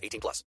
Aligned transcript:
18 0.00 0.20
plus. 0.20 0.46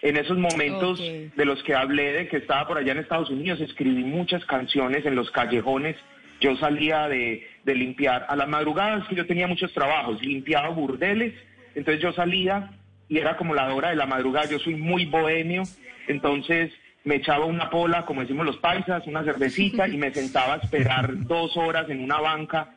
En 0.00 0.16
esos 0.16 0.38
momentos 0.38 1.00
Ok. 1.00 1.34
de 1.36 1.44
los 1.44 1.62
que 1.64 1.74
hablé 1.74 2.12
de 2.12 2.28
que 2.28 2.36
estaba 2.36 2.66
por 2.68 2.78
allá 2.78 2.92
en 2.92 2.98
Estados 2.98 3.30
Unidos, 3.30 3.60
escribí 3.60 4.04
muchas 4.04 4.44
canciones 4.44 5.04
en 5.04 5.14
los 5.16 5.30
callejones. 5.32 5.96
Yo 6.40 6.56
salía 6.56 7.08
de, 7.08 7.44
de 7.64 7.74
limpiar 7.74 8.24
a 8.28 8.36
las 8.36 8.48
madrugadas, 8.48 9.08
que 9.08 9.16
yo 9.16 9.26
tenía 9.26 9.48
muchos 9.48 9.72
trabajos, 9.72 10.22
limpiaba 10.22 10.68
burdeles, 10.68 11.34
entonces 11.74 12.00
yo 12.00 12.12
salía 12.12 12.70
y 13.08 13.18
era 13.18 13.36
como 13.36 13.54
la 13.54 13.74
hora 13.74 13.90
de 13.90 13.96
la 13.96 14.06
madrugada, 14.06 14.48
yo 14.48 14.58
soy 14.60 14.76
muy 14.76 15.06
bohemio, 15.06 15.64
entonces 16.06 16.70
me 17.04 17.16
echaba 17.16 17.44
una 17.46 17.70
pola, 17.70 18.04
como 18.04 18.20
decimos 18.20 18.46
los 18.46 18.58
paisas, 18.58 19.04
una 19.06 19.24
cervecita 19.24 19.88
y 19.88 19.96
me 19.96 20.12
sentaba 20.14 20.54
a 20.54 20.56
esperar 20.58 21.24
dos 21.26 21.56
horas 21.56 21.88
en 21.90 22.04
una 22.04 22.20
banca 22.20 22.74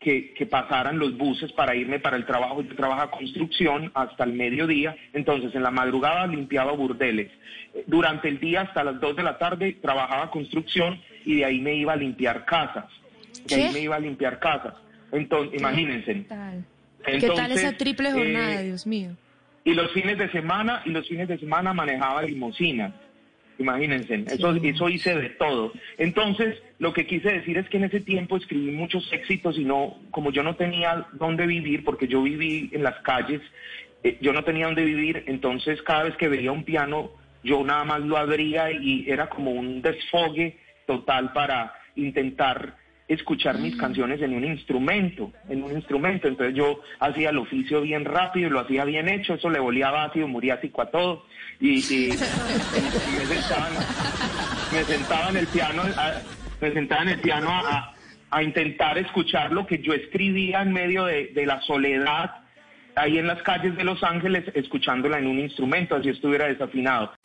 que, 0.00 0.32
que 0.32 0.46
pasaran 0.46 0.98
los 0.98 1.16
buses 1.16 1.52
para 1.52 1.76
irme 1.76 2.00
para 2.00 2.16
el 2.16 2.24
trabajo. 2.24 2.62
Yo 2.62 2.74
trabajaba 2.74 3.10
construcción 3.10 3.92
hasta 3.94 4.24
el 4.24 4.32
mediodía, 4.32 4.96
entonces 5.12 5.54
en 5.54 5.62
la 5.62 5.70
madrugada 5.70 6.26
limpiaba 6.26 6.72
burdeles. 6.72 7.30
Durante 7.86 8.28
el 8.28 8.40
día 8.40 8.62
hasta 8.62 8.82
las 8.82 8.98
2 8.98 9.16
de 9.16 9.22
la 9.22 9.38
tarde 9.38 9.76
trabajaba 9.80 10.30
construcción 10.30 11.00
y 11.24 11.36
de 11.36 11.44
ahí 11.44 11.60
me 11.60 11.74
iba 11.74 11.92
a 11.92 11.96
limpiar 11.96 12.46
casas. 12.46 12.86
De 13.46 13.54
ahí 13.54 13.72
me 13.72 13.80
iba 13.80 13.96
a 13.96 14.00
limpiar 14.00 14.38
casas. 14.38 14.74
Entonces, 15.12 15.60
imagínense. 15.60 16.14
¿Qué 16.14 16.22
tal? 16.22 16.64
¿Qué 17.04 17.28
tal 17.28 17.52
esa 17.52 17.72
triple 17.76 18.12
jornada, 18.12 18.60
eh, 18.60 18.64
Dios 18.64 18.86
mío? 18.86 19.10
Y 19.64 19.74
los 19.74 19.92
fines 19.92 20.16
de 20.16 20.30
semana, 20.30 20.82
y 20.86 20.90
los 20.90 21.06
fines 21.06 21.28
de 21.28 21.38
semana 21.38 21.74
manejaba 21.74 22.22
limusinas. 22.22 22.92
Imagínense, 23.60 24.24
eso, 24.26 24.54
eso 24.54 24.88
hice 24.88 25.14
de 25.14 25.28
todo. 25.30 25.72
Entonces, 25.98 26.62
lo 26.78 26.94
que 26.94 27.06
quise 27.06 27.30
decir 27.30 27.58
es 27.58 27.68
que 27.68 27.76
en 27.76 27.84
ese 27.84 28.00
tiempo 28.00 28.38
escribí 28.38 28.70
muchos 28.70 29.12
éxitos 29.12 29.58
y 29.58 29.64
no, 29.64 29.98
como 30.10 30.32
yo 30.32 30.42
no 30.42 30.56
tenía 30.56 31.06
dónde 31.12 31.46
vivir, 31.46 31.84
porque 31.84 32.08
yo 32.08 32.22
viví 32.22 32.70
en 32.72 32.82
las 32.82 32.98
calles, 33.00 33.42
eh, 34.02 34.16
yo 34.22 34.32
no 34.32 34.44
tenía 34.44 34.64
dónde 34.64 34.82
vivir, 34.82 35.24
entonces 35.26 35.82
cada 35.82 36.04
vez 36.04 36.16
que 36.16 36.28
veía 36.28 36.50
un 36.50 36.64
piano, 36.64 37.10
yo 37.44 37.62
nada 37.62 37.84
más 37.84 38.00
lo 38.00 38.16
abría 38.16 38.72
y 38.72 39.04
era 39.06 39.28
como 39.28 39.50
un 39.50 39.82
desfogue 39.82 40.56
total 40.86 41.34
para 41.34 41.74
intentar 41.96 42.76
escuchar 43.14 43.58
mis 43.58 43.76
canciones 43.76 44.22
en 44.22 44.34
un 44.34 44.44
instrumento, 44.44 45.32
en 45.48 45.62
un 45.64 45.72
instrumento. 45.72 46.28
Entonces 46.28 46.54
yo 46.56 46.80
hacía 47.00 47.30
el 47.30 47.38
oficio 47.38 47.80
bien 47.82 48.04
rápido, 48.04 48.46
y 48.46 48.50
lo 48.50 48.60
hacía 48.60 48.84
bien 48.84 49.08
hecho, 49.08 49.34
eso 49.34 49.50
le 49.50 49.58
volía 49.58 49.88
ácido, 50.04 50.28
muriático 50.28 50.80
a 50.82 50.90
todo. 50.90 51.24
Y, 51.60 51.80
y- 51.92 52.12
y 52.12 53.18
me, 53.18 53.26
sentaba, 53.26 53.68
en- 53.68 54.76
me 54.76 54.84
sentaba 54.84 55.28
en 55.30 55.36
el 55.36 55.46
piano, 55.48 55.82
a- 55.82 56.20
me 56.60 56.72
sentaba 56.72 57.02
en 57.02 57.08
el 57.08 57.20
piano 57.20 57.50
a, 57.50 57.60
a- 57.60 57.94
a 58.30 58.42
intentar 58.44 58.96
escuchar 58.96 59.50
lo 59.52 59.66
que 59.66 59.78
yo 59.78 59.92
escribía 59.92 60.62
en 60.62 60.72
medio 60.72 61.04
de, 61.04 61.32
de 61.34 61.46
la 61.46 61.60
soledad, 61.62 62.30
ahí 62.94 63.18
en 63.18 63.26
las 63.26 63.42
calles 63.42 63.76
de 63.76 63.82
Los 63.84 64.02
Ángeles, 64.04 64.44
escuchándola 64.54 65.18
en 65.18 65.26
un 65.26 65.38
instrumento, 65.40 65.96
así 65.96 66.10
estuviera 66.10 66.46
desafinado. 66.46 67.12